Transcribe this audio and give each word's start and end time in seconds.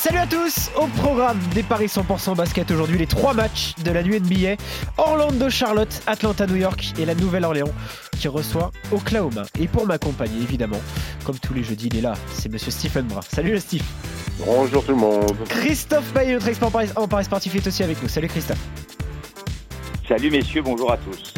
Salut 0.00 0.18
à 0.18 0.26
tous 0.28 0.70
Au 0.76 0.86
programme 0.86 1.40
des 1.56 1.64
Paris 1.64 1.86
100% 1.86 2.36
basket 2.36 2.70
aujourd'hui, 2.70 2.98
les 2.98 3.08
trois 3.08 3.34
matchs 3.34 3.74
de 3.84 3.90
la 3.90 4.04
nuit 4.04 4.20
NBA. 4.20 4.54
Orlando, 4.96 5.50
Charlotte, 5.50 6.02
Atlanta, 6.06 6.46
New 6.46 6.54
York 6.54 6.92
et 7.00 7.04
la 7.04 7.16
Nouvelle-Orléans 7.16 7.72
qui 8.16 8.28
reçoit 8.28 8.70
Oklahoma. 8.92 9.42
Et 9.58 9.66
pour 9.66 9.86
m'accompagner, 9.86 10.40
évidemment, 10.40 10.80
comme 11.24 11.36
tous 11.40 11.52
les 11.52 11.64
jeudis, 11.64 11.88
il 11.88 11.96
est 11.96 12.00
là, 12.00 12.14
c'est 12.32 12.48
monsieur 12.48 12.70
Stephen 12.70 13.06
Brun. 13.06 13.22
Salut 13.22 13.50
le 13.50 13.58
Steve 13.58 13.82
Bonjour 14.46 14.84
tout 14.84 14.92
le 14.92 14.98
monde 14.98 15.36
Christophe 15.48 16.12
Payet, 16.12 16.34
notre 16.34 16.46
expert 16.46 16.68
en 16.94 17.08
Paris 17.08 17.24
sportif, 17.24 17.56
est 17.56 17.66
aussi 17.66 17.82
avec 17.82 18.00
nous. 18.00 18.08
Salut 18.08 18.28
Christophe 18.28 18.64
Salut 20.06 20.30
messieurs, 20.30 20.62
bonjour 20.62 20.92
à 20.92 20.96
tous. 20.98 21.34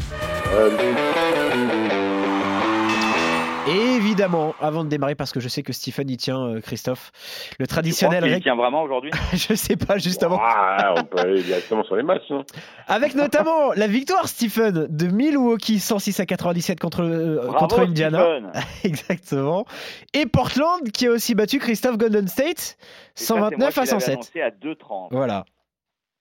Évidemment, 3.69 4.55
avant 4.61 4.85
de 4.85 4.89
démarrer, 4.89 5.15
parce 5.15 5.33
que 5.33 5.41
je 5.41 5.49
sais 5.49 5.63
que 5.63 5.73
Stephen 5.73 6.09
y 6.09 6.17
tient, 6.17 6.41
euh, 6.41 6.61
Christophe, 6.61 7.13
le 7.59 7.67
traditionnel. 7.67 8.25
Il 8.27 8.43
tient 8.43 8.57
vraiment 8.57 8.83
aujourd'hui 8.83 9.11
Je 9.33 9.55
sais 9.55 9.77
pas, 9.77 9.99
juste 9.99 10.23
avant. 10.23 10.39
Ah, 10.41 10.95
on 10.97 11.05
peut 11.05 11.19
aller 11.19 11.43
directement 11.43 11.85
sur 11.85 11.97
les 11.97 12.03
matchs. 12.03 12.31
Hein. 12.31 12.43
Avec 12.87 13.15
notamment 13.15 13.73
la 13.75 13.87
victoire, 13.87 14.29
Stephen, 14.29 14.87
de 14.89 15.07
Milwaukee 15.09 15.79
106 15.79 16.21
à 16.21 16.27
97 16.27 16.81
contre, 16.81 17.03
euh, 17.03 17.53
contre 17.53 17.81
Indiana. 17.81 18.51
Exactement. 18.85 19.67
Et 20.15 20.27
Portland 20.27 20.91
qui 20.91 21.07
a 21.07 21.11
aussi 21.11 21.35
battu 21.35 21.59
Christophe 21.59 21.99
Golden 21.99 22.29
State 22.29 22.79
129 23.15 23.77
à 23.77 23.87
107. 23.87 24.19
à 24.37 24.51
2,30. 24.51 25.09
Voilà. 25.11 25.45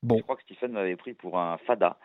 Bon. 0.03 0.17
Je 0.17 0.23
crois 0.23 0.36
que 0.36 0.44
Stephen 0.44 0.73
m'avait 0.73 0.95
pris 0.95 1.14
pour 1.14 1.39
un 1.39 1.58
fada. 1.66 1.97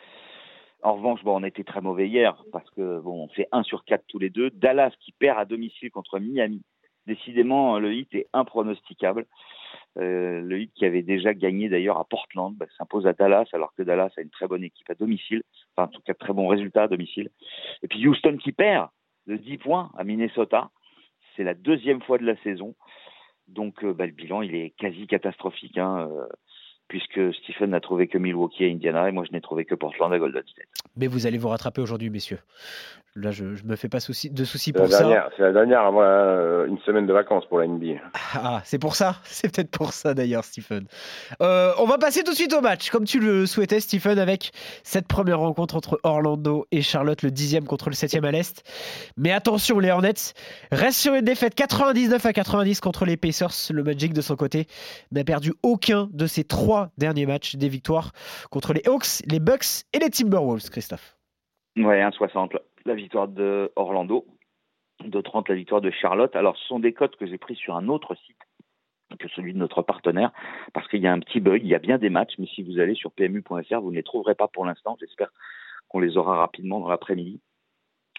En 0.84 0.96
revanche, 0.96 1.24
bon, 1.24 1.40
on 1.40 1.44
était 1.44 1.64
très 1.64 1.80
mauvais 1.80 2.06
hier 2.06 2.36
parce 2.52 2.68
que 2.72 3.00
bon, 3.00 3.24
on 3.24 3.28
fait 3.28 3.48
1 3.52 3.62
sur 3.62 3.86
4 3.86 4.04
tous 4.06 4.18
les 4.18 4.28
deux. 4.28 4.50
Dallas 4.50 4.92
qui 5.00 5.12
perd 5.12 5.38
à 5.38 5.46
domicile 5.46 5.90
contre 5.90 6.18
Miami. 6.18 6.62
Décidément, 7.06 7.78
le 7.78 7.94
hit 7.94 8.14
est 8.14 8.26
impronosticable. 8.34 9.24
Euh, 9.96 10.42
le 10.42 10.60
hit 10.60 10.72
qui 10.74 10.84
avait 10.84 11.02
déjà 11.02 11.32
gagné 11.32 11.70
d'ailleurs 11.70 11.98
à 11.98 12.04
Portland 12.04 12.54
bah, 12.54 12.66
s'impose 12.76 13.06
à 13.06 13.14
Dallas 13.14 13.46
alors 13.54 13.72
que 13.74 13.82
Dallas 13.82 14.10
a 14.18 14.20
une 14.20 14.28
très 14.28 14.46
bonne 14.46 14.62
équipe 14.62 14.90
à 14.90 14.94
domicile. 14.94 15.42
Enfin, 15.74 15.88
en 15.88 15.90
tout 15.90 16.02
cas, 16.02 16.12
très 16.12 16.34
bon 16.34 16.48
résultat 16.48 16.82
à 16.82 16.88
domicile. 16.88 17.30
Et 17.82 17.88
puis 17.88 18.06
Houston 18.06 18.36
qui 18.36 18.52
perd 18.52 18.90
de 19.26 19.36
10 19.36 19.56
points 19.56 19.90
à 19.96 20.04
Minnesota. 20.04 20.68
C'est 21.34 21.44
la 21.44 21.54
deuxième 21.54 22.02
fois 22.02 22.18
de 22.18 22.26
la 22.26 22.36
saison. 22.42 22.74
Donc, 23.48 23.82
euh, 23.84 23.94
bah, 23.94 24.04
le 24.04 24.12
bilan, 24.12 24.42
il 24.42 24.54
est 24.54 24.70
quasi 24.76 25.06
catastrophique. 25.06 25.78
Hein. 25.78 26.08
Euh, 26.10 26.26
puisque 26.94 27.34
Stephen 27.42 27.70
n'a 27.70 27.80
trouvé 27.80 28.06
que 28.06 28.18
Milwaukee 28.18 28.62
et 28.62 28.70
Indiana 28.70 29.08
et 29.08 29.10
moi 29.10 29.24
je 29.26 29.32
n'ai 29.32 29.40
trouvé 29.40 29.64
que 29.64 29.74
Portland 29.74 30.14
et 30.14 30.18
Golden 30.20 30.44
State. 30.46 30.68
Mais 30.96 31.08
vous 31.08 31.26
allez 31.26 31.38
vous 31.38 31.48
rattraper 31.48 31.80
aujourd'hui, 31.80 32.08
messieurs. 32.08 32.38
Là, 33.16 33.30
je 33.30 33.44
ne 33.44 33.68
me 33.68 33.76
fais 33.76 33.88
pas 33.88 34.00
souci, 34.00 34.28
de 34.28 34.44
soucis 34.44 34.72
pour 34.72 34.88
ça. 34.88 35.30
C'est 35.36 35.42
la 35.42 35.52
dernière 35.52 35.82
avant 35.82 36.02
euh, 36.02 36.66
une 36.66 36.78
semaine 36.80 37.06
de 37.06 37.12
vacances 37.12 37.46
pour 37.46 37.60
la 37.60 37.68
NBA. 37.68 38.00
Ah, 38.34 38.60
c'est 38.64 38.80
pour 38.80 38.96
ça? 38.96 39.16
C'est 39.24 39.54
peut-être 39.54 39.70
pour 39.70 39.92
ça 39.92 40.14
d'ailleurs, 40.14 40.44
Stephen. 40.44 40.86
Euh, 41.40 41.72
on 41.78 41.84
va 41.84 41.96
passer 41.96 42.24
tout 42.24 42.32
de 42.32 42.36
suite 42.36 42.52
au 42.54 42.60
match, 42.60 42.90
comme 42.90 43.04
tu 43.04 43.20
le 43.20 43.46
souhaitais, 43.46 43.78
Stephen, 43.78 44.18
avec 44.18 44.50
cette 44.82 45.06
première 45.06 45.38
rencontre 45.38 45.76
entre 45.76 46.00
Orlando 46.02 46.66
et 46.72 46.82
Charlotte, 46.82 47.22
le 47.22 47.30
dixième 47.30 47.66
contre 47.66 47.88
le 47.88 47.94
septième 47.94 48.24
à 48.24 48.32
l'Est. 48.32 48.64
Mais 49.16 49.30
attention, 49.30 49.78
les 49.78 49.92
Hornets 49.92 50.34
restent 50.72 50.98
sur 50.98 51.14
une 51.14 51.24
défaite 51.24 51.54
99 51.54 52.26
à 52.26 52.32
90 52.32 52.80
contre 52.80 53.04
les 53.04 53.16
Pacers. 53.16 53.70
Le 53.70 53.84
Magic, 53.84 54.12
de 54.12 54.22
son 54.22 54.34
côté, 54.34 54.66
n'a 55.12 55.22
perdu 55.22 55.52
aucun 55.62 56.08
de 56.12 56.26
ses 56.26 56.42
trois 56.42 56.83
derniers 56.98 57.26
matchs 57.26 57.56
des 57.56 57.68
victoires 57.68 58.12
contre 58.50 58.72
les 58.72 58.82
Hawks, 58.86 59.22
les 59.26 59.40
Bucks 59.40 59.84
et 59.92 59.98
les 59.98 60.10
Timberwolves, 60.10 60.70
Christophe. 60.70 61.16
Ouais, 61.76 62.00
1,60 62.00 62.56
la 62.86 62.94
victoire 62.94 63.28
de 63.28 63.72
Orlando, 63.76 64.26
de 65.02 65.20
30 65.20 65.48
la 65.48 65.54
victoire 65.54 65.80
de 65.80 65.90
Charlotte. 65.90 66.34
Alors, 66.36 66.56
ce 66.56 66.66
sont 66.66 66.78
des 66.78 66.92
cotes 66.92 67.16
que 67.16 67.26
j'ai 67.26 67.38
pris 67.38 67.56
sur 67.56 67.76
un 67.76 67.88
autre 67.88 68.14
site 68.14 68.38
que 69.18 69.28
celui 69.28 69.52
de 69.52 69.58
notre 69.58 69.82
partenaire, 69.82 70.32
parce 70.72 70.88
qu'il 70.88 71.00
y 71.00 71.06
a 71.06 71.12
un 71.12 71.20
petit 71.20 71.38
bug, 71.38 71.62
il 71.62 71.68
y 71.68 71.74
a 71.74 71.78
bien 71.78 71.98
des 71.98 72.10
matchs, 72.10 72.34
mais 72.38 72.46
si 72.46 72.62
vous 72.62 72.80
allez 72.80 72.94
sur 72.94 73.12
PMU.fr, 73.12 73.80
vous 73.80 73.90
ne 73.90 73.96
les 73.96 74.02
trouverez 74.02 74.34
pas 74.34 74.48
pour 74.48 74.64
l'instant. 74.64 74.96
J'espère 74.98 75.30
qu'on 75.88 76.00
les 76.00 76.16
aura 76.16 76.36
rapidement 76.36 76.80
dans 76.80 76.88
l'après-midi. 76.88 77.40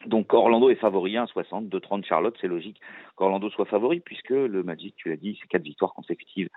Donc 0.05 0.33
Orlando 0.33 0.69
est 0.69 0.75
favori, 0.75 1.13
1,60, 1.13 1.69
2,30 1.69 2.05
Charlotte, 2.05 2.37
c'est 2.39 2.47
logique 2.47 2.79
qu'Orlando 3.15 3.49
soit 3.49 3.65
favori, 3.65 4.01
puisque 4.01 4.29
le 4.29 4.61
Magic, 4.61 4.95
tu 4.97 5.09
l'as 5.09 5.15
dit, 5.15 5.37
c'est 5.41 5.47
quatre 5.47 5.63
victoires 5.63 5.93
consécutives, 5.93 6.49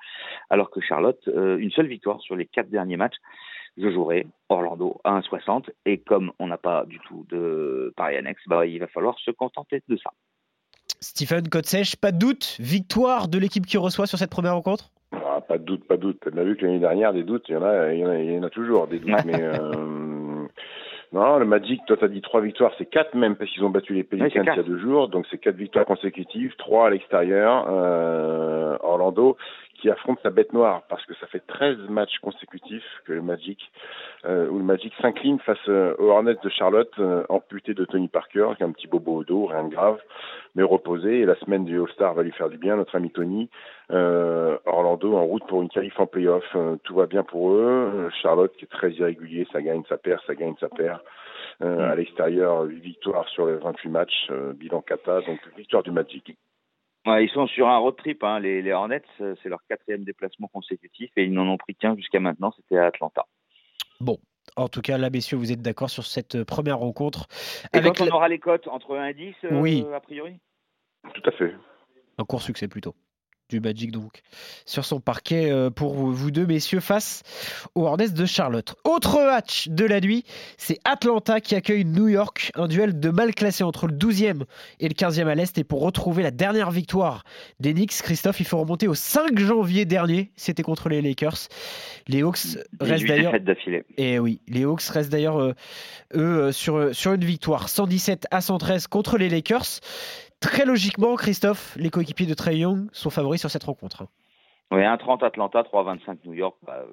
alors 0.51 0.71
que 0.71 0.81
Charlotte, 0.81 1.21
euh, 1.29 1.57
une 1.57 1.71
seule 1.71 1.87
victoire 1.87 2.21
sur 2.21 2.37
les 2.37 2.47
quatre 2.47 2.69
derniers 2.69 2.97
matchs 2.97 3.17
je 3.79 3.91
jouerai 3.91 4.27
Orlando 4.49 5.01
à 5.05 5.19
1,60. 5.21 5.71
Et 5.87 5.99
comme 5.99 6.33
on 6.39 6.49
n'a 6.49 6.59
pas 6.59 6.85
du 6.85 6.99
tout 7.01 7.25
de 7.31 7.93
pari 7.97 8.17
annexe, 8.17 8.43
bah, 8.47 8.67
il 8.67 8.79
va 8.81 8.89
falloir 8.89 9.19
se 9.21 9.31
contenter 9.31 9.83
de 9.89 9.97
ça. 9.97 10.11
Stephen 11.01 11.45
sèche, 11.63 11.97
pas 11.97 12.11
de 12.11 12.19
doute, 12.19 12.57
victoire 12.59 13.29
de 13.29 13.39
l'équipe 13.39 13.67
qui 13.67 13.79
reçoit 13.79 14.07
sur 14.07 14.19
cette 14.19 14.31
première 14.31 14.55
rencontre? 14.55 14.91
Ah, 15.13 15.41
Pas 15.41 15.59
de 15.59 15.65
doute, 15.65 15.87
pas 15.87 15.97
de 15.97 16.03
doute. 16.03 16.23
On 16.33 16.37
a 16.37 16.43
vu 16.43 16.57
que 16.57 16.67
l'année 16.67 16.81
dernière, 16.81 17.13
des 17.13 17.23
doutes, 17.23 17.45
il 17.49 17.53
y 17.53 17.57
en 17.57 17.63
a, 17.63 17.93
il 17.93 18.01
y 18.01 18.39
en 18.39 18.43
a, 18.43 18.51
toujours 18.51 18.89
des 18.89 18.99
doutes. 18.99 19.25
mais 19.25 19.41
euh, 19.41 19.71
non, 21.13 21.39
le 21.39 21.47
Magic, 21.47 21.81
toi, 21.87 21.97
tu 21.97 22.05
as 22.05 22.09
dit 22.09 22.21
trois 22.21 22.43
victoires, 22.43 22.73
c'est 22.77 22.85
quatre 22.85 23.15
même, 23.15 23.35
parce 23.37 23.51
qu'ils 23.51 23.65
ont 23.65 23.71
battu 23.71 23.95
les 23.95 24.05
Pelicans 24.05 24.29
il 24.43 24.45
y 24.45 24.49
a 24.51 24.63
deux 24.63 24.79
jours. 24.79 25.09
Donc 25.09 25.27
c'est 25.31 25.39
quatre 25.39 25.57
victoires 25.57 25.87
consécutives, 25.87 26.55
trois 26.57 26.89
à 26.89 26.91
l'extérieur. 26.91 27.67
Euh, 27.71 28.77
Orlando, 28.83 29.37
qui 29.81 29.91
affronte 29.91 30.19
sa 30.23 30.31
bête 30.31 30.53
noire 30.53 30.83
parce 30.89 31.05
que 31.07 31.15
ça 31.15 31.27
fait 31.27 31.43
13 31.47 31.89
matchs 31.89 32.19
consécutifs 32.21 32.85
que 33.05 33.13
le 33.13 33.23
Magic 33.23 33.59
euh, 34.25 34.49
où 34.49 34.59
le 34.59 34.65
Magic 34.65 34.93
s'incline 35.01 35.39
face 35.41 35.59
euh, 35.69 35.95
aux 35.99 36.11
Hornets 36.11 36.37
de 36.43 36.49
Charlotte 36.49 36.93
euh, 36.99 37.25
amputé 37.29 37.75
de 37.75 37.85
Tony 37.85 38.09
Parker 38.09 38.51
qui 38.57 38.63
a 38.63 38.67
un 38.67 38.73
petit 38.73 38.89
bobo 38.89 39.17
au 39.17 39.25
dos, 39.25 39.47
rien 39.47 39.65
de 39.65 39.71
grave, 39.71 39.99
mais 40.55 40.63
reposé. 40.63 41.21
Et 41.21 41.25
la 41.25 41.37
semaine 41.37 41.65
du 41.65 41.81
All-Star 41.81 42.15
va 42.15 42.23
lui 42.23 42.33
faire 42.33 42.49
du 42.49 42.59
bien 42.59 42.77
notre 42.77 42.97
ami 42.97 43.11
Tony. 43.11 43.49
Euh, 43.91 44.59
Orlando 44.67 45.15
en 45.17 45.25
route 45.25 45.47
pour 45.47 45.63
une 45.63 45.69
qualif 45.69 45.99
en 45.99 46.07
playoff, 46.07 46.45
tout 46.83 46.95
va 46.95 47.07
bien 47.07 47.23
pour 47.23 47.53
eux. 47.53 48.11
Charlotte 48.23 48.55
qui 48.57 48.65
est 48.65 48.69
très 48.69 48.91
irrégulier, 48.91 49.47
ça 49.53 49.63
gagne, 49.63 49.83
ça 49.89 49.97
perd, 49.97 50.21
ça 50.27 50.35
gagne, 50.35 50.55
ça 50.61 50.69
perd. 50.69 51.01
à 51.61 51.95
l'extérieur, 51.95 52.63
8 52.63 52.81
victoires 52.81 53.29
sur 53.29 53.47
les 53.47 53.55
28 53.55 53.89
matchs, 53.89 54.31
bilan 54.57 54.83
kata, 54.83 55.21
donc 55.23 55.39
victoire 55.57 55.83
du 55.83 55.91
Magic 55.91 56.37
ils 57.17 57.31
sont 57.31 57.47
sur 57.47 57.69
un 57.69 57.79
road 57.79 57.97
trip. 57.97 58.23
Hein. 58.25 58.41
Les, 58.41 58.73
Hornets, 58.73 59.03
euh, 59.21 59.35
c'est 59.43 59.49
leur 59.49 59.61
quatrième 59.69 60.05
déplacement 60.05 60.49
consécutif 60.49 61.11
et 61.17 61.25
ils 61.25 61.33
n'en 61.33 61.47
ont 61.47 61.57
pris 61.57 61.75
qu'un 61.75 61.97
jusqu'à 61.97 62.21
maintenant. 62.21 62.53
C'était 62.57 62.79
à 62.79 62.87
Atlanta. 62.87 63.27
Bon. 64.01 64.19
En 64.57 64.69
tout 64.69 64.81
cas, 64.81 64.97
là, 64.97 65.11
messieurs, 65.11 65.37
vous 65.37 65.53
êtes 65.53 65.61
d'accord 65.61 65.91
sur 65.91 66.07
cette 66.07 66.37
euh, 66.37 66.45
première 66.45 66.79
rencontre. 66.79 67.27
Et 67.75 67.81
quand 67.81 68.01
on 68.01 68.09
aura 68.09 68.29
les 68.29 68.39
cotes 68.39 68.67
entre 68.67 68.97
1 68.97 69.09
et 69.09 69.15
10, 69.15 69.35
euh, 69.45 69.49
oui. 69.53 69.85
a 69.95 70.01
priori? 70.01 70.39
Tout 71.13 71.23
à 71.27 71.33
fait. 71.33 71.55
Un 72.17 72.25
court 72.25 72.43
succès 72.43 72.67
plutôt 72.67 72.95
du 73.49 73.61
Magic 73.61 73.93
donc 73.93 74.21
sur 74.67 74.85
son 74.85 75.01
parquet 75.01 75.51
euh, 75.51 75.71
pour 75.71 75.95
vous 75.95 76.31
deux 76.31 76.47
messieurs 76.47 76.81
face 76.81 77.23
aux 77.75 77.87
Hornets 77.87 78.11
de 78.11 78.27
Charlotte. 78.27 78.75
Autre 78.85 79.25
match 79.25 79.69
de 79.69 79.87
la 79.87 80.01
nuit, 80.01 80.25
c'est 80.59 80.79
Atlanta 80.85 81.41
qui 81.41 81.55
accueille 81.55 81.85
New 81.85 82.09
York, 82.09 82.53
un 82.57 82.69
duel 82.69 83.01
de 83.01 83.11
mal 83.11 83.35
classé 83.35 83.65
entre 83.65 83.87
le 83.87 83.95
12e 83.95 84.43
et 84.81 84.89
le 84.89 84.95
15e 84.95 85.27
à 85.27 85.35
l'est 85.35 85.57
et 85.57 85.65
pour 85.65 85.81
retrouver 85.81 86.23
la 86.23 86.31
dernière 86.31 86.71
victoire 86.71 87.25
des 87.59 87.73
Knicks, 87.73 88.03
Christophe, 88.03 88.41
il 88.41 88.47
faut 88.47 88.59
remonter 88.59 88.87
au 88.87 88.95
5 88.95 89.39
janvier 89.39 89.87
dernier, 89.87 90.31
c'était 90.37 90.63
contre 90.63 90.91
les 90.91 91.01
Lakers. 91.01 91.49
Les 92.07 92.23
Hawks 92.23 92.59
restent 92.81 93.07
d'ailleurs 93.07 93.35
Et 93.97 94.15
eh 94.15 94.19
oui, 94.19 94.41
les 94.49 94.65
Hawks 94.65 94.83
restent 94.83 95.11
d'ailleurs 95.11 95.41
euh, 95.41 95.55
eux 96.15 96.53
sur 96.53 96.95
sur 96.95 97.15
une 97.15 97.25
victoire 97.25 97.69
117 97.69 98.27
à 98.31 98.41
113 98.41 98.89
contre 98.89 99.17
les 99.17 99.29
Lakers. 99.29 99.81
Très 100.41 100.65
logiquement, 100.65 101.17
Christophe, 101.17 101.77
les 101.77 101.91
coéquipiers 101.91 102.27
de 102.27 102.35
Trey 102.35 102.59
Young 102.59 102.89
sont 102.93 103.11
favoris 103.11 103.41
sur 103.41 103.51
cette 103.51 103.65
rencontre. 103.65 104.07
Oui, 104.71 104.83
1,30 104.83 105.25
Atlanta, 105.25 105.63
3,25 105.63 106.19
New 106.25 106.35
York. 106.35 106.57
Bah, 106.63 106.85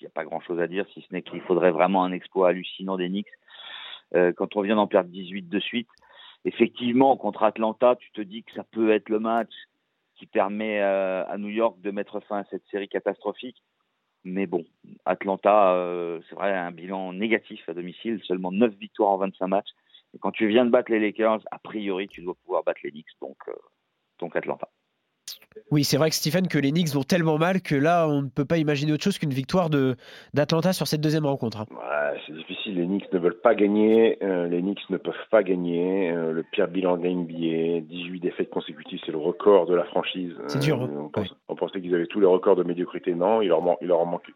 il 0.00 0.04
n'y 0.04 0.06
a 0.06 0.10
pas 0.10 0.24
grand-chose 0.24 0.60
à 0.60 0.66
dire, 0.66 0.86
si 0.92 1.00
ce 1.00 1.12
n'est 1.12 1.22
qu'il 1.22 1.40
faudrait 1.42 1.70
vraiment 1.70 2.04
un 2.04 2.12
exploit 2.12 2.48
hallucinant 2.48 2.96
des 2.96 3.08
Knicks. 3.08 3.26
Euh, 4.14 4.32
quand 4.36 4.56
on 4.56 4.60
vient 4.60 4.76
d'en 4.76 4.86
perdre 4.86 5.10
18 5.10 5.48
de 5.48 5.60
suite, 5.60 5.88
effectivement, 6.44 7.16
contre 7.16 7.42
Atlanta, 7.42 7.96
tu 7.96 8.10
te 8.12 8.20
dis 8.20 8.42
que 8.42 8.52
ça 8.52 8.64
peut 8.64 8.92
être 8.92 9.08
le 9.08 9.18
match 9.18 9.52
qui 10.16 10.26
permet 10.26 10.80
euh, 10.80 11.24
à 11.26 11.38
New 11.38 11.48
York 11.48 11.80
de 11.80 11.90
mettre 11.90 12.20
fin 12.20 12.38
à 12.38 12.44
cette 12.50 12.64
série 12.70 12.88
catastrophique. 12.88 13.62
Mais 14.24 14.46
bon, 14.46 14.64
Atlanta, 15.04 15.72
euh, 15.72 16.20
c'est 16.28 16.34
vrai, 16.34 16.52
un 16.52 16.70
bilan 16.70 17.12
négatif 17.12 17.68
à 17.68 17.74
domicile, 17.74 18.20
seulement 18.24 18.52
9 18.52 18.74
victoires 18.74 19.10
en 19.10 19.18
25 19.18 19.46
matchs. 19.48 19.70
Et 20.14 20.18
quand 20.18 20.32
tu 20.32 20.46
viens 20.46 20.64
de 20.64 20.70
battre 20.70 20.90
les 20.90 21.00
Lakers, 21.00 21.40
a 21.50 21.58
priori, 21.58 22.08
tu 22.08 22.22
dois 22.22 22.34
pouvoir 22.44 22.62
battre 22.64 22.80
les 22.84 22.90
Knicks, 22.90 23.06
donc, 23.20 23.36
euh, 23.48 23.52
donc 24.18 24.36
Atlanta. 24.36 24.68
Oui, 25.70 25.84
c'est 25.84 25.96
vrai 25.96 26.10
que 26.10 26.16
Stephen, 26.16 26.48
que 26.48 26.58
les 26.58 26.70
Knicks 26.70 26.94
vont 26.94 27.02
tellement 27.02 27.38
mal 27.38 27.60
que 27.60 27.74
là, 27.74 28.06
on 28.08 28.22
ne 28.22 28.28
peut 28.28 28.44
pas 28.44 28.58
imaginer 28.58 28.92
autre 28.92 29.04
chose 29.04 29.18
qu'une 29.18 29.32
victoire 29.32 29.68
d'Atlanta 30.34 30.72
sur 30.72 30.86
cette 30.86 31.00
deuxième 31.00 31.26
rencontre. 31.26 31.60
Hein. 31.60 31.66
c'est 32.26 32.34
difficile. 32.34 32.76
Les 32.76 32.86
Knicks 32.86 33.12
ne 33.12 33.18
veulent 33.18 33.40
pas 33.40 33.54
gagner. 33.54 34.18
Euh, 34.22 34.48
les 34.48 34.60
Knicks 34.60 34.88
ne 34.90 34.96
peuvent 34.96 35.14
pas 35.30 35.42
gagner. 35.42 36.10
Euh, 36.10 36.32
le 36.32 36.42
pire 36.42 36.68
bilan 36.68 36.96
de 36.96 37.04
la 37.04 37.10
NBA, 37.10 37.80
18 37.86 38.20
défaites 38.20 38.50
consécutives, 38.50 39.00
c'est 39.04 39.12
le 39.12 39.18
record 39.18 39.66
de 39.66 39.74
la 39.74 39.84
franchise. 39.84 40.32
C'est 40.46 40.60
dur. 40.60 40.82
Hein. 40.82 41.10
on, 41.48 41.54
pensait 41.54 41.80
qu'ils 41.80 41.94
avaient 41.94 42.06
tous 42.06 42.20
les 42.20 42.26
records 42.26 42.56
de 42.56 42.64
médiocrité. 42.64 43.14
Non, 43.14 43.42
il 43.42 43.48
leur, 43.48 43.62
il 43.80 43.88
leur, 43.88 44.00
en, 44.00 44.06
manque, 44.06 44.30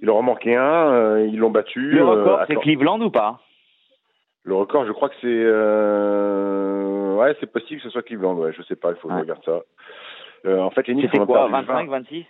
il 0.00 0.06
leur 0.06 0.16
en 0.16 0.22
manquait 0.22 0.56
un. 0.56 1.20
ils 1.20 1.38
l'ont 1.38 1.50
battu. 1.50 1.90
Le 1.90 2.04
record, 2.04 2.40
c'est 2.46 2.56
Cleveland 2.56 3.00
ou 3.00 3.10
pas? 3.10 3.40
Le 4.44 4.54
record, 4.54 4.86
je 4.86 4.92
crois 4.92 5.08
que 5.08 5.14
c'est. 5.20 5.44
Ouais, 7.18 7.36
c'est 7.40 7.50
possible 7.50 7.80
que 7.80 7.86
ce 7.86 7.90
soit 7.90 8.02
Cleveland. 8.02 8.34
Ouais, 8.34 8.52
je 8.52 8.62
sais 8.62 8.76
pas. 8.76 8.90
Il 8.90 8.96
faut 8.96 9.08
regarder 9.08 9.42
ça. 9.44 9.60
en 10.46 10.70
fait, 10.70 10.86
les 10.88 10.94
Knicks. 10.94 11.10
C'était 11.12 11.24
quoi 11.24 11.48
25, 11.48 11.88
26 11.88 12.26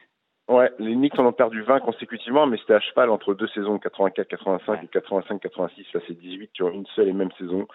Ouais, 0.48 0.70
les 0.78 0.94
Knicks 0.94 1.18
en 1.18 1.26
ont 1.26 1.32
perdu 1.32 1.62
20 1.62 1.80
consécutivement, 1.80 2.46
mais 2.46 2.58
c'était 2.58 2.74
à 2.74 2.80
cheval 2.80 3.10
entre 3.10 3.32
deux 3.32 3.46
saisons, 3.48 3.76
84-85 3.76 4.82
et 4.82 4.86
85-86. 4.86 5.86
Là, 5.94 6.00
c'est 6.06 6.18
18 6.18 6.50
sur 6.52 6.68
une 6.68 6.84
seule 6.94 7.08
et 7.08 7.12
même 7.12 7.30
saison. 7.38 7.66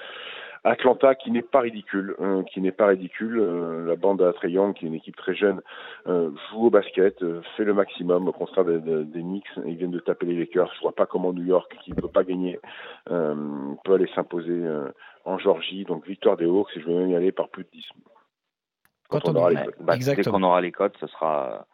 Atlanta, 0.64 1.16
qui 1.16 1.32
n'est 1.32 1.42
pas 1.42 1.62
ridicule, 1.62 2.16
hein, 2.20 2.44
qui 2.52 2.62
n'est 2.62 2.72
pas 2.72 2.88
ridicule. 2.88 3.40
Euh, 3.40 3.86
la 3.86 3.96
bande 3.96 4.22
à 4.22 4.34
Trey 4.34 4.52
Young, 4.52 4.74
qui 4.74 4.86
est 4.86 4.88
une 4.88 4.96
équipe 4.96 5.16
très 5.16 5.36
jeune, 5.36 5.62
euh, 6.08 6.32
joue 6.52 6.68
au 6.68 6.70
basket, 6.70 7.22
euh, 7.24 7.42
fait 7.56 7.64
le 7.64 7.74
maximum 7.74 8.28
au 8.28 8.32
contraire 8.32 8.66
des, 8.66 8.80
des, 8.80 9.22
Knicks. 9.22 9.46
Ils 9.66 9.76
viennent 9.76 9.92
de 9.92 10.00
taper 10.00 10.26
les 10.26 10.38
Lakers. 10.38 10.72
Je 10.76 10.82
vois 10.82 10.96
pas 10.96 11.06
comment 11.06 11.34
New 11.34 11.46
York, 11.46 11.76
qui 11.84 11.92
ne 11.92 11.96
peut 11.96 12.08
pas 12.08 12.24
gagner, 12.24 12.60
peut 13.06 13.94
aller 13.94 14.10
s'imposer 14.16 14.64
en 15.26 15.38
Georgie. 15.38 15.86
Donc 15.86 16.06
victoire 16.06 16.38
des 16.38 16.46
Hawks, 16.46 16.76
et 16.76 16.82
je 16.82 16.86
vais 16.86 16.96
même 16.96 17.10
y 17.10 17.16
aller 17.16 17.32
par 17.32 17.50
plus 17.50 17.64
de 17.64 17.70
10. 17.72 17.86
Quand, 19.10 19.28
on, 19.28 19.36
aura 19.36 19.52
les 19.52 19.56
codes. 19.56 19.76
Bah, 19.80 19.98
dès 19.98 20.24
qu'on 20.24 20.44
aura 20.44 20.62
les 20.62 20.72
codes, 20.72 20.94
ce 21.00 21.08
sera 21.08 21.66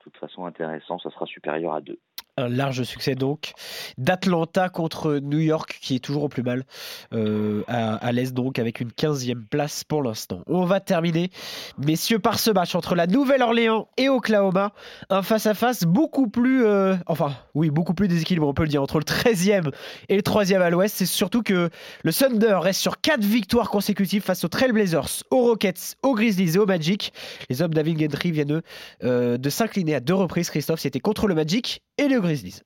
de 0.00 0.04
toute 0.04 0.16
façon 0.16 0.46
intéressant, 0.46 0.98
ça 0.98 1.10
sera 1.10 1.26
supérieur 1.26 1.74
à 1.74 1.80
2. 1.80 1.98
Un 2.40 2.48
large 2.48 2.84
succès 2.84 3.14
donc 3.14 3.52
d'Atlanta 3.98 4.70
contre 4.70 5.18
New 5.22 5.38
York 5.38 5.78
qui 5.82 5.96
est 5.96 5.98
toujours 5.98 6.24
au 6.24 6.28
plus 6.28 6.42
mal 6.42 6.64
euh, 7.12 7.62
à, 7.68 8.12
l'Est 8.12 8.32
donc 8.32 8.58
avec 8.58 8.80
une 8.80 8.88
15e 8.88 9.44
place 9.44 9.84
pour 9.84 10.02
l'instant. 10.02 10.40
On 10.46 10.64
va 10.64 10.80
terminer 10.80 11.30
messieurs 11.76 12.18
par 12.18 12.38
ce 12.38 12.50
match 12.50 12.74
entre 12.74 12.94
la 12.94 13.06
Nouvelle-Orléans 13.06 13.88
et 13.98 14.08
Oklahoma. 14.08 14.72
Un 15.10 15.22
face-à-face 15.22 15.84
beaucoup 15.84 16.28
plus... 16.28 16.64
Euh, 16.64 16.96
enfin 17.06 17.34
oui 17.54 17.68
beaucoup 17.68 17.92
plus 17.92 18.08
déséquilibré 18.08 18.48
on 18.48 18.54
peut 18.54 18.62
le 18.62 18.68
dire 18.68 18.82
entre 18.82 18.98
le 18.98 19.04
13e 19.04 19.70
et 20.08 20.16
le 20.16 20.22
3e 20.22 20.62
à 20.62 20.70
l'Ouest. 20.70 20.96
C'est 20.96 21.06
surtout 21.06 21.42
que 21.42 21.68
le 22.04 22.12
Thunder 22.12 22.58
reste 22.62 22.80
sur 22.80 23.00
4 23.00 23.22
victoires 23.22 23.68
consécutives 23.68 24.22
face 24.22 24.44
aux 24.44 24.48
Trailblazers, 24.48 25.24
aux 25.30 25.42
Rockets, 25.42 25.96
aux 26.02 26.14
Grizzlies 26.14 26.54
et 26.54 26.58
aux 26.58 26.66
Magic. 26.66 27.12
Les 27.50 27.60
hommes 27.60 27.74
David 27.74 28.00
Gentry 28.00 28.30
viennent 28.30 28.62
euh, 29.04 29.36
de 29.36 29.50
s'incliner 29.50 29.94
à 29.94 30.00
deux 30.00 30.14
reprises 30.14 30.50
Christophe. 30.50 30.80
C'était 30.80 31.00
contre 31.00 31.26
le 31.26 31.34
Magic 31.34 31.82
et 32.00 32.08
le 32.08 32.20
Grizzlies. 32.20 32.62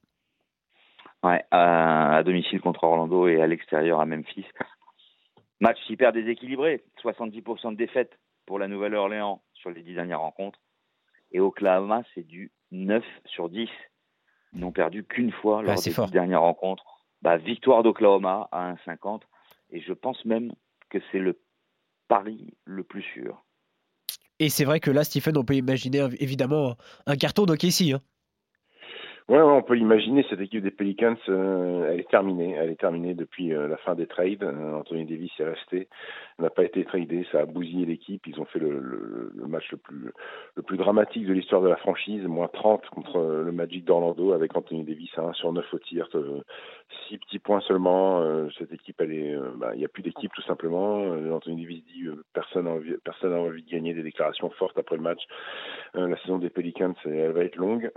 Ouais, 1.24 1.44
à, 1.50 2.22
domicile 2.24 2.60
contre 2.60 2.84
Orlando 2.84 3.26
et 3.26 3.40
à 3.40 3.46
l'extérieur 3.46 4.00
à 4.00 4.06
Memphis. 4.06 4.46
Match 5.60 5.78
hyper 5.88 6.12
déséquilibré, 6.12 6.84
70% 7.02 7.72
de 7.72 7.76
défaites 7.76 8.18
pour 8.46 8.58
la 8.58 8.68
Nouvelle-Orléans 8.68 9.42
sur 9.54 9.70
les 9.70 9.82
10 9.82 9.94
dernières 9.94 10.20
rencontres. 10.20 10.60
Et 11.32 11.40
Oklahoma, 11.40 12.02
c'est 12.14 12.26
du 12.26 12.52
9 12.70 13.02
sur 13.26 13.48
10. 13.48 13.68
Ils 14.52 14.60
n'ont 14.60 14.70
perdu 14.70 15.04
qu'une 15.04 15.32
fois 15.32 15.62
lors 15.62 15.82
des 15.82 15.90
10 15.90 16.10
dernières 16.12 16.42
rencontres. 16.42 16.84
Bah, 17.22 17.38
victoire 17.38 17.82
d'Oklahoma 17.82 18.48
à 18.52 18.74
1,50. 18.86 19.22
Et 19.70 19.80
je 19.80 19.92
pense 19.92 20.22
même 20.24 20.52
que 20.90 20.98
c'est 21.10 21.18
le 21.18 21.40
pari 22.06 22.54
le 22.64 22.84
plus 22.84 23.02
sûr. 23.02 23.42
Et 24.38 24.48
c'est 24.48 24.64
vrai 24.64 24.78
que 24.78 24.90
là, 24.90 25.02
Stephen, 25.04 25.36
on 25.38 25.44
peut 25.44 25.54
imaginer 25.54 26.06
évidemment 26.20 26.76
un 27.06 27.16
carton 27.16 27.46
de 27.46 27.56
Casey. 27.56 27.92
Hein. 27.92 28.00
Ouais, 29.26 29.40
on 29.40 29.62
peut 29.62 29.72
l'imaginer. 29.72 30.22
Cette 30.28 30.40
équipe 30.40 30.62
des 30.62 30.70
Pelicans, 30.70 31.16
euh, 31.30 31.90
elle 31.90 32.00
est 32.00 32.10
terminée. 32.10 32.52
Elle 32.58 32.68
est 32.68 32.78
terminée 32.78 33.14
depuis 33.14 33.54
euh, 33.54 33.68
la 33.68 33.78
fin 33.78 33.94
des 33.94 34.06
trades. 34.06 34.42
Euh, 34.42 34.74
Anthony 34.74 35.06
Davis 35.06 35.32
est 35.38 35.44
resté, 35.44 35.88
n'a 36.38 36.50
pas 36.50 36.62
été 36.62 36.84
tradé. 36.84 37.26
Ça 37.32 37.40
a 37.40 37.46
bousillé 37.46 37.86
l'équipe. 37.86 38.26
Ils 38.26 38.38
ont 38.38 38.44
fait 38.44 38.58
le, 38.58 39.32
match 39.48 39.72
le 40.56 40.62
plus 40.62 40.76
dramatique 40.76 41.24
de 41.24 41.32
l'histoire 41.32 41.62
de 41.62 41.68
la 41.68 41.76
franchise, 41.76 42.22
moins 42.26 42.48
30 42.48 42.86
contre 42.90 43.18
le 43.18 43.50
Magic 43.50 43.86
d'Orlando 43.86 44.32
avec 44.32 44.54
Anthony 44.54 44.84
Davis 44.84 45.10
à 45.16 45.22
1 45.22 45.32
sur 45.32 45.52
9 45.54 45.72
au 45.72 45.78
tir, 45.78 46.06
6 47.08 47.18
petits 47.18 47.38
points 47.38 47.60
seulement. 47.62 48.48
cette 48.58 48.72
équipe, 48.72 49.00
elle 49.00 49.12
est, 49.12 49.36
bah, 49.56 49.70
il 49.74 49.78
n'y 49.78 49.84
a 49.84 49.88
plus 49.88 50.02
d'équipe 50.02 50.32
tout 50.34 50.42
simplement. 50.42 51.02
Anthony 51.32 51.62
Davis 51.62 51.84
dit 51.86 52.08
personne 52.34 52.64
n'a 52.64 52.72
envie, 52.72 52.94
envie 53.22 53.62
de 53.62 53.70
gagner 53.70 53.94
des 53.94 54.02
déclarations 54.02 54.50
fortes 54.50 54.76
après 54.76 54.96
le 54.96 55.02
match. 55.02 55.22
la 55.94 56.16
saison 56.22 56.38
des 56.38 56.50
Pelicans, 56.50 56.94
elle 57.04 57.32
va 57.32 57.44
être 57.44 57.56
longue. 57.56 57.90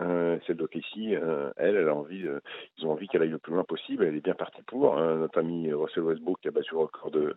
celle 0.45 0.57
d'OKC 0.57 1.16
euh, 1.21 1.51
elle, 1.57 1.75
elle 1.75 1.89
a 1.89 1.95
envie, 1.95 2.25
euh, 2.27 2.39
ils 2.77 2.85
ont 2.85 2.91
envie 2.91 3.07
qu'elle 3.07 3.21
aille 3.21 3.29
le 3.29 3.37
plus 3.37 3.53
loin 3.53 3.63
possible. 3.63 4.03
Elle 4.03 4.15
est 4.15 4.23
bien 4.23 4.35
partie 4.35 4.61
pour. 4.63 4.97
Hein. 4.97 5.17
notre 5.17 5.39
ami 5.39 5.71
Russell 5.73 6.03
Westbrook 6.03 6.39
qui 6.41 6.47
a 6.47 6.51
battu 6.51 6.73
le 6.73 6.79
record 6.79 7.11
de, 7.11 7.35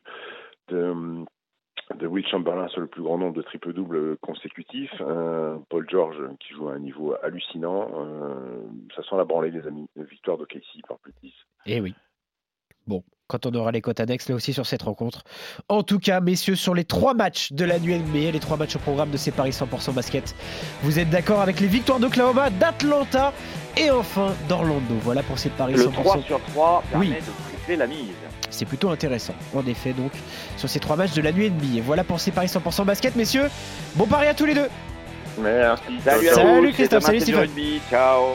de 0.69 2.06
Will 2.06 2.27
Chamberlain 2.27 2.69
sur 2.69 2.81
le 2.81 2.87
plus 2.87 3.03
grand 3.03 3.19
nombre 3.19 3.37
de 3.37 3.43
triple-double 3.43 4.19
consécutifs. 4.19 4.94
Euh, 5.00 5.59
Paul 5.69 5.88
George 5.88 6.19
qui 6.38 6.55
joue 6.55 6.69
à 6.69 6.75
un 6.75 6.79
niveau 6.79 7.15
hallucinant. 7.23 7.91
ça 8.94 9.03
sent 9.03 9.17
la 9.17 9.25
branlée, 9.25 9.50
les 9.50 9.67
amis. 9.67 9.88
Victoire 9.97 10.38
de 10.38 10.44
Casey 10.44 10.81
par 10.87 10.99
plus 10.99 11.12
de 11.12 11.19
10. 11.23 11.33
Eh 11.67 11.81
oui. 11.81 11.94
Bon, 12.87 13.03
quand 13.31 13.47
on 13.47 13.55
aura 13.55 13.71
les 13.71 13.81
cotes 13.81 14.00
annexes 14.00 14.29
là 14.29 14.35
aussi 14.35 14.53
sur 14.53 14.67
cette 14.67 14.82
rencontre. 14.82 15.23
En 15.69 15.82
tout 15.82 15.99
cas, 15.99 16.21
messieurs, 16.21 16.56
sur 16.56 16.75
les 16.75 16.85
trois 16.85 17.15
matchs 17.15 17.53
de 17.53 17.65
la 17.65 17.79
nuit 17.79 17.97
NBA, 17.97 18.32
les 18.32 18.41
trois 18.41 18.56
matchs 18.56 18.77
au 18.77 18.81
programme 18.81 19.11
de 19.11 19.17
ces 19.17 19.31
Paris 19.31 19.50
100% 19.50 19.93
basket, 19.93 20.35
vous 20.82 20.99
êtes 20.99 21.09
d'accord 21.11 21.41
avec 21.41 21.61
les 21.61 21.69
victoires 21.69 22.00
d'Oklahoma, 22.00 22.50
d'Atlanta 22.50 23.32
et 23.77 23.91
enfin 23.91 24.35
d'Orlando. 24.49 24.94
Voilà 25.03 25.23
pour 25.23 25.38
ces 25.38 25.50
Paris 25.50 25.75
100%. 25.75 25.85
Le 25.85 25.91
3 25.91 26.23
sur 26.23 26.41
3 26.53 26.85
permet 26.91 27.06
oui. 27.06 27.15
de 27.15 27.56
tripler 27.56 27.77
la 27.77 27.87
mise. 27.87 28.09
C'est 28.50 28.65
plutôt 28.65 28.91
intéressant, 28.91 29.35
en 29.55 29.65
effet, 29.67 29.93
donc, 29.93 30.11
sur 30.56 30.69
ces 30.69 30.81
trois 30.81 30.97
matchs 30.97 31.15
de 31.15 31.23
la 31.23 31.31
nuit 31.31 31.49
NBA. 31.49 31.83
Voilà 31.85 32.03
pour 32.03 32.19
ces 32.19 32.33
Paris 32.33 32.49
100% 32.49 32.85
basket, 32.85 33.15
messieurs. 33.15 33.49
Bon 33.94 34.06
pari 34.06 34.26
à 34.26 34.35
tous 34.35 34.47
les 34.47 34.55
deux. 34.55 34.69
Merci. 35.38 35.83
Salut, 36.05 36.26
salut 36.26 36.73
Christophe, 36.73 37.05
salut 37.05 37.21
Stephen. 37.21 37.49
Ciao. 37.88 38.35